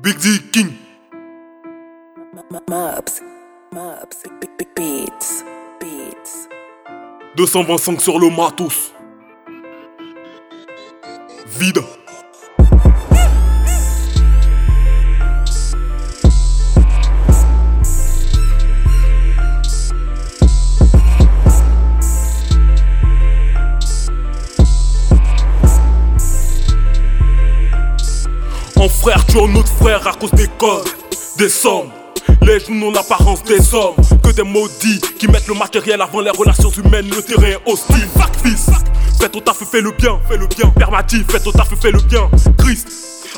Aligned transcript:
Big 0.00 0.16
D 0.20 0.38
King. 0.52 0.78
Mobs, 2.68 3.20
mobs, 3.72 4.22
beats, 4.76 5.42
beats. 5.80 6.48
225 7.34 8.00
sur 8.00 8.20
le 8.20 8.30
matos. 8.30 8.92
Vide. 11.48 11.82
En 28.78 28.88
frère, 28.88 29.26
tu 29.26 29.38
es 29.38 29.48
notre 29.48 29.72
frère 29.72 30.06
à 30.06 30.12
cause 30.12 30.30
des 30.30 30.46
codes, 30.56 30.86
des 31.36 31.48
sommes. 31.48 31.90
Les 32.42 32.60
genoux 32.60 32.76
n'ont 32.76 32.92
l'apparence 32.92 33.42
des 33.42 33.74
hommes 33.74 33.96
que 34.22 34.30
des 34.30 34.44
maudits 34.44 35.00
qui 35.18 35.26
mettent 35.26 35.48
le 35.48 35.54
matériel 35.54 36.00
avant 36.00 36.20
les 36.20 36.30
relations 36.30 36.70
humaines, 36.70 37.10
le 37.10 37.20
terrain 37.20 37.58
hostile. 37.66 38.06
Fuck 38.16 38.30
fils, 38.40 38.70
fais 39.20 39.28
ton 39.28 39.40
taf, 39.40 39.58
fais 39.68 39.80
le 39.80 39.90
bien, 39.90 40.20
fais 40.28 40.36
le 40.36 40.46
bien. 40.46 40.70
Père 40.70 40.90
fais 41.28 41.40
ton 41.40 41.50
taf, 41.50 41.68
fais 41.80 41.90
le 41.90 41.98
bien. 42.02 42.30
Christ, 42.56 42.86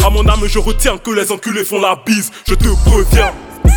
à 0.04 0.10
mon 0.10 0.28
âme, 0.28 0.40
je 0.46 0.58
retiens 0.58 0.98
que 0.98 1.10
les 1.10 1.32
enculés 1.32 1.64
font 1.64 1.80
la 1.80 1.96
bise, 2.04 2.30
je 2.46 2.54
te 2.54 2.68
préviens. 2.90 3.32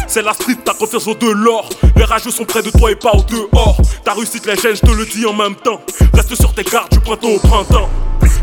C'est 0.05 0.21
la 0.21 0.33
street, 0.33 0.57
ta 0.65 0.73
confiance 0.73 1.07
au 1.07 1.15
de 1.15 1.29
l'or. 1.29 1.69
Les 1.95 2.03
rageux 2.03 2.31
sont 2.31 2.43
près 2.43 2.61
de 2.61 2.71
toi 2.71 2.91
et 2.91 2.95
pas 2.95 3.13
au 3.13 3.23
dehors. 3.23 3.77
Ta 4.03 4.13
réussite 4.13 4.45
les 4.45 4.57
gêne, 4.57 4.75
je 4.75 4.81
te 4.81 4.91
le 4.91 5.05
dis 5.05 5.25
en 5.25 5.33
même 5.33 5.55
temps. 5.55 5.79
Reste 6.13 6.35
sur 6.35 6.53
tes 6.53 6.63
gardes 6.63 6.91
du 6.91 6.99
printemps 6.99 7.29
au 7.29 7.39
printemps. 7.39 7.89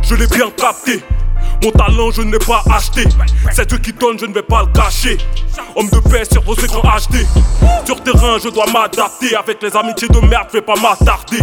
Je 0.03 0.15
l'ai 0.15 0.27
bien 0.27 0.51
capté. 0.57 1.03
Mon 1.63 1.71
talent, 1.73 2.11
je 2.11 2.23
ne 2.23 2.33
l'ai 2.33 2.39
pas 2.39 2.63
acheté. 2.71 3.05
C'est 3.53 3.69
Dieu 3.69 3.79
qui 3.79 3.93
donne, 3.93 4.19
je 4.19 4.27
ne 4.27 4.33
vais 4.33 4.43
pas 4.43 4.63
le 4.63 4.73
cacher. 4.73 5.19
Homme 5.77 5.89
de 5.91 5.99
paix 5.99 6.23
sur 6.31 6.43
vos 6.43 6.55
écrans 6.55 6.83
HD. 6.83 7.27
Sur 7.85 8.03
terrain, 8.03 8.39
je 8.43 8.49
dois 8.49 8.67
m'adapter. 8.73 9.37
Avec 9.37 9.63
les 9.63 9.77
amitiés 9.77 10.09
de 10.09 10.21
merde, 10.21 10.47
je 10.49 10.59
vais 10.59 10.65
pas 10.65 10.77
m'attarder. 10.77 11.39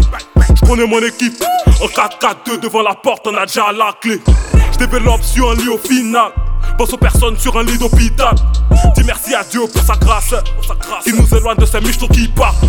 Je 0.55 0.65
connais 0.65 0.87
mon 0.87 0.99
équipe. 0.99 1.43
En 1.81 1.85
4-4-2 1.85 2.59
devant 2.61 2.81
la 2.81 2.95
porte, 2.95 3.27
on 3.27 3.35
a 3.35 3.45
déjà 3.45 3.71
la 3.71 3.93
clé. 4.01 4.19
Je 4.73 4.85
développe 4.85 5.23
sur 5.23 5.51
un 5.51 5.55
lit 5.55 5.69
au 5.69 5.77
final. 5.77 6.31
Pense 6.77 6.93
aux 6.93 6.97
personnes 6.97 7.37
sur 7.37 7.57
un 7.57 7.63
lit 7.63 7.77
d'hôpital. 7.77 8.35
Dis 8.95 9.03
merci 9.03 9.35
à 9.35 9.43
Dieu 9.43 9.61
pour 9.71 9.83
sa 9.83 9.95
grâce. 9.95 10.33
Il 11.05 11.15
nous 11.15 11.35
éloigne 11.35 11.57
de 11.57 11.65
ces 11.65 11.79
michtos 11.79 12.07
qui 12.07 12.27
partent. 12.27 12.65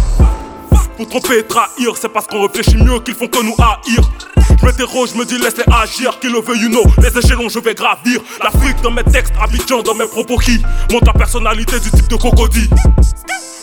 Pour 0.98 1.08
tromper 1.08 1.44
trahir, 1.44 1.94
c'est 1.94 2.08
parce 2.08 2.26
qu'on 2.26 2.42
réfléchit 2.42 2.76
mieux 2.76 2.98
qu'ils 2.98 3.14
font 3.14 3.28
que 3.28 3.40
nous 3.40 3.54
haïr. 3.56 4.00
Je 4.36 4.66
m'interroge, 4.66 5.10
je 5.14 5.16
me 5.16 5.24
dis 5.24 5.38
laisse-les 5.38 5.62
agir, 5.72 6.18
qu'ils 6.18 6.32
le 6.32 6.40
veuillent 6.40 6.62
you 6.62 6.68
know. 6.70 6.82
Les 7.00 7.16
échelons, 7.16 7.48
je 7.48 7.60
vais 7.60 7.72
gravir. 7.72 8.20
L'Afrique 8.42 8.82
dans 8.82 8.90
mes 8.90 9.04
textes, 9.04 9.32
Abidjan 9.40 9.82
dans 9.82 9.94
mes 9.94 10.08
propos 10.08 10.38
qui 10.38 10.60
montre 10.90 11.06
la 11.06 11.12
personnalité 11.12 11.78
du 11.78 11.88
type 11.92 12.08
de 12.08 12.16
crocodile. 12.16 12.68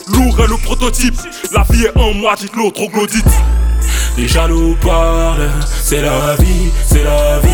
Lourd 0.07 0.39
est 0.39 0.47
le 0.47 0.55
prototype, 0.63 1.15
la 1.51 1.63
vie 1.69 1.83
est 1.83 1.97
en 1.97 2.13
moi, 2.13 2.35
dites-le 2.37 2.63
au 2.63 2.71
troglodyte. 2.71 3.25
Les 4.17 4.29
jaloux 4.29 4.77
parlent, 4.81 5.51
c'est 5.83 6.01
la 6.01 6.35
vie, 6.35 6.71
c'est 6.87 7.03
la 7.03 7.39
vie. 7.39 7.49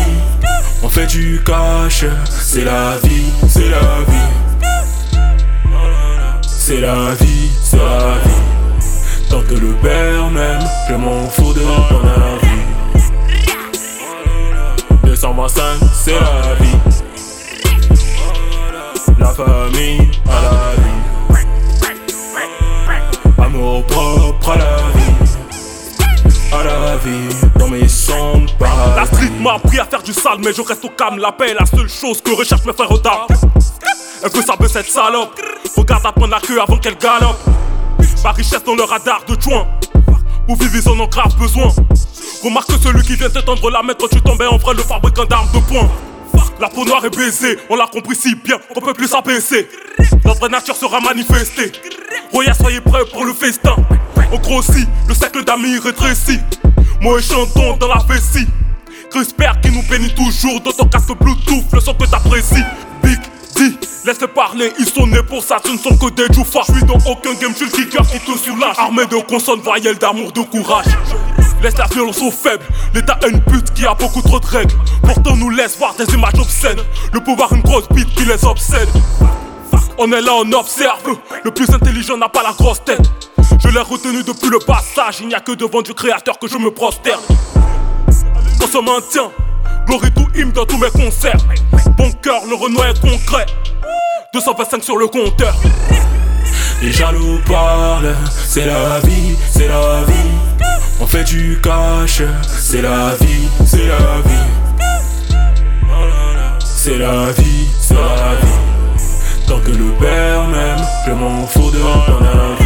On 0.84 0.88
fait 0.88 1.08
du 1.08 1.42
cash, 1.44 2.04
c'est 2.30 2.64
la 2.64 2.98
vie, 3.02 3.32
c'est 3.48 3.68
la 3.68 4.00
vie. 4.06 4.32
C'est 6.46 6.80
la 6.80 7.14
vie, 7.14 7.50
c'est 7.60 7.78
la 7.78 8.18
vie. 8.24 8.41
Tant 9.32 9.40
que 9.40 9.54
le 9.54 9.72
père 9.76 10.30
m'aime, 10.30 10.60
je 10.90 10.94
m'en 10.94 11.26
fous 11.30 11.54
de 11.54 11.60
ton 11.60 12.02
avis. 12.04 12.60
225, 15.04 15.62
c'est 15.94 16.20
la 16.20 16.54
vie. 16.60 16.76
La 19.18 19.28
famille 19.28 20.10
à 20.28 20.42
la 20.42 20.74
vie. 20.82 21.00
Amour 23.38 23.86
propre 23.86 24.50
à 24.50 24.56
la 24.58 24.76
vie. 24.96 25.14
À 26.52 26.64
la 26.64 26.96
vie, 26.98 27.34
dans 27.58 27.68
mes 27.68 27.88
sons 27.88 28.44
La 28.94 29.06
street 29.06 29.32
m'a 29.40 29.54
appris 29.54 29.78
à 29.78 29.86
faire 29.86 30.02
du 30.02 30.12
sale, 30.12 30.40
mais 30.44 30.52
je 30.52 30.60
reste 30.60 30.84
au 30.84 30.90
calme. 30.90 31.16
La 31.18 31.32
paix 31.32 31.52
est 31.52 31.54
la 31.58 31.64
seule 31.64 31.88
chose 31.88 32.20
que 32.20 32.32
recherche 32.36 32.66
mes 32.66 32.74
frères 32.74 32.98
d'armes. 32.98 33.28
Elle 34.22 34.30
veut 34.30 34.42
saber 34.42 34.68
cette 34.68 34.90
salope. 34.90 35.40
Regarde 35.74 36.04
à 36.04 36.12
prendre 36.12 36.32
la 36.32 36.40
queue 36.40 36.60
avant 36.60 36.76
qu'elle 36.76 36.98
galope. 36.98 37.51
Ma 38.22 38.30
richesse 38.30 38.62
dans 38.64 38.74
le 38.76 38.84
radar 38.84 39.24
de 39.26 39.40
joint. 39.40 39.66
Vivre, 40.48 40.76
ils 40.76 40.88
en 40.88 41.00
ont 41.00 41.06
grave 41.06 41.36
besoin. 41.38 41.68
Remarque 42.44 42.68
que 42.68 42.78
celui 42.78 43.02
qui 43.02 43.16
vient 43.16 43.30
te 43.30 43.38
tendre 43.40 43.70
la 43.70 43.82
main 43.82 43.94
quand 43.98 44.08
tu 44.08 44.20
tombais 44.20 44.46
en 44.46 44.58
vrai, 44.58 44.74
le 44.74 44.82
fabricant 44.82 45.24
d'armes 45.24 45.48
de 45.52 45.58
poing. 45.60 45.88
La 46.60 46.68
peau 46.68 46.84
noire 46.84 47.04
est 47.04 47.16
baisée, 47.16 47.58
on 47.68 47.76
l'a 47.76 47.86
compris 47.86 48.14
si 48.14 48.34
bien 48.36 48.56
qu'on 48.72 48.80
peut 48.80 48.92
plus 48.92 49.08
s'abaisser. 49.08 49.68
Notre 50.24 50.48
nature 50.48 50.76
sera 50.76 51.00
manifestée. 51.00 51.72
Roya, 52.32 52.54
soyez 52.54 52.80
prêts 52.80 53.04
pour 53.12 53.24
le 53.24 53.32
festin. 53.32 53.74
On 54.30 54.38
grossit, 54.38 54.88
le 55.08 55.14
cercle 55.14 55.44
d'amis 55.44 55.78
rétrécit. 55.78 56.38
Moi 57.00 57.18
et 57.18 57.22
chantons 57.22 57.76
dans 57.78 57.88
la 57.88 58.02
vessie. 58.08 58.46
Crisper 59.10 59.50
qui 59.62 59.70
nous 59.70 59.82
bénit 59.90 60.14
toujours 60.14 60.60
dans 60.60 60.72
ton 60.72 60.86
casque 60.86 61.12
Bluetooth, 61.20 61.64
le 61.72 61.80
son 61.80 61.94
que 61.94 62.06
t'apprécies. 62.06 62.64
Laisse-les 64.04 64.26
parler, 64.26 64.72
ils 64.80 64.88
sont 64.88 65.06
nés 65.06 65.22
pour 65.22 65.44
ça, 65.44 65.58
ce 65.64 65.70
ne 65.70 65.78
sont 65.78 65.96
que 65.96 66.10
des 66.10 66.32
jouffas. 66.34 66.62
Je 66.66 66.72
suis 66.72 66.84
dans 66.84 66.98
aucun 67.08 67.34
game, 67.34 67.52
je 67.52 67.66
suis 67.66 67.84
le 67.84 67.90
qui 67.90 68.18
te 68.18 68.36
soulage. 68.36 68.76
Armé 68.76 69.06
de 69.06 69.16
consonnes 69.22 69.60
voyelles 69.60 69.96
d'amour, 69.96 70.32
de 70.32 70.40
courage. 70.40 70.86
Laisse 71.62 71.78
la 71.78 71.86
violence 71.86 72.20
aux 72.20 72.32
faibles, 72.32 72.64
l'état 72.92 73.16
a 73.22 73.28
une 73.28 73.40
pute 73.40 73.72
qui 73.72 73.86
a 73.86 73.94
beaucoup 73.94 74.20
trop 74.20 74.40
de 74.40 74.46
règles. 74.46 74.74
Pourtant 75.04 75.36
nous 75.36 75.50
laisse 75.50 75.78
voir 75.78 75.94
des 75.94 76.12
images 76.12 76.34
obscènes, 76.36 76.80
le 77.12 77.20
pouvoir 77.20 77.52
une 77.52 77.62
grosse 77.62 77.88
bite 77.90 78.12
qui 78.16 78.24
les 78.24 78.44
obsède. 78.44 78.88
On 79.98 80.10
est 80.10 80.20
là, 80.20 80.32
on 80.34 80.50
observe, 80.52 81.00
le 81.44 81.50
plus 81.52 81.70
intelligent 81.70 82.16
n'a 82.16 82.28
pas 82.28 82.42
la 82.42 82.52
grosse 82.52 82.82
tête. 82.82 83.08
Je 83.60 83.68
l'ai 83.68 83.78
retenu 83.78 84.24
depuis 84.24 84.48
le 84.48 84.58
passage, 84.58 85.18
il 85.20 85.28
n'y 85.28 85.34
a 85.34 85.40
que 85.40 85.52
devant 85.52 85.82
du 85.82 85.94
créateur 85.94 86.40
que 86.40 86.48
je 86.48 86.56
me 86.58 86.72
prosterne. 86.72 87.22
On 88.60 88.66
se 88.66 88.78
maintient, 88.78 89.30
glory 89.86 90.10
to 90.12 90.22
him 90.34 90.52
dans 90.52 90.64
tous 90.64 90.78
mes 90.78 90.90
concerts. 90.90 91.38
Bon 91.96 92.10
cœur, 92.22 92.42
le 92.48 92.54
Renoir 92.54 92.88
est 92.88 93.00
concret. 93.00 93.46
225 94.34 94.82
sur 94.82 94.96
le 94.96 95.06
compteur. 95.08 95.54
Les 96.82 96.92
jaloux 96.92 97.38
parlent, 97.46 98.14
c'est 98.30 98.66
la 98.66 98.98
vie, 99.00 99.36
c'est 99.50 99.68
la 99.68 100.02
vie. 100.06 100.30
On 101.00 101.06
fait 101.06 101.24
du 101.24 101.60
cash, 101.62 102.22
c'est 102.46 102.82
la 102.82 103.14
vie, 103.20 103.48
c'est 103.64 103.86
la 103.86 104.20
vie. 104.24 104.52
C'est 106.64 106.98
la 106.98 107.30
vie, 107.32 107.68
c'est 107.80 107.94
la 107.94 108.34
vie. 108.40 109.46
Tant 109.46 109.60
que 109.60 109.70
le 109.70 109.92
père 110.00 110.44
m'aime, 110.48 110.84
je 111.06 111.12
m'en 111.12 111.46
fous 111.46 111.70
de 111.70 111.78
ton 111.78 112.18
avis. 112.24 112.62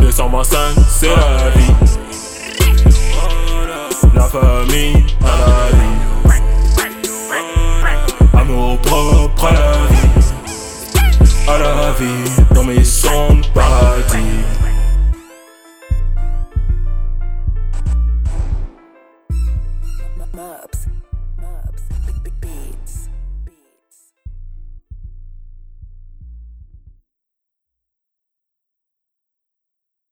225, 0.00 0.58
c'est 0.88 1.08
la 1.08 1.50
vie. 1.56 1.89
La 4.32 4.40
famille 4.40 5.99